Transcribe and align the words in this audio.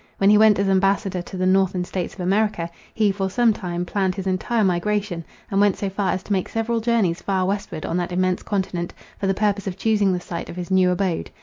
When 0.17 0.31
he 0.31 0.37
went 0.39 0.57
as 0.57 0.67
ambassador 0.67 1.21
to 1.21 1.37
the 1.37 1.45
Northern 1.45 1.85
States 1.85 2.15
of 2.15 2.21
America, 2.21 2.71
he, 2.91 3.11
for 3.11 3.29
some 3.29 3.53
time, 3.53 3.85
planned 3.85 4.15
his 4.15 4.25
entire 4.25 4.63
migration; 4.63 5.23
and 5.51 5.61
went 5.61 5.77
so 5.77 5.91
far 5.91 6.11
as 6.11 6.23
to 6.23 6.33
make 6.33 6.49
several 6.49 6.79
journies 6.79 7.21
far 7.21 7.45
westward 7.45 7.85
on 7.85 7.97
that 7.97 8.11
immense 8.11 8.41
continent, 8.41 8.95
for 9.19 9.27
the 9.27 9.35
purpose 9.35 9.67
of 9.67 9.77
choosing 9.77 10.11
the 10.11 10.19
site 10.19 10.49
of 10.49 10.55
his 10.55 10.71
new 10.71 10.89
abode. 10.89 11.29